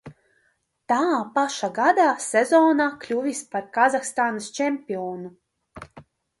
Tā 0.91 1.01
paša 1.35 1.69
gada 1.75 2.07
sezonā 2.29 2.89
kļuvis 3.05 3.45
par 3.53 3.69
Kazahstānas 3.79 4.51
čempionu. 4.59 5.35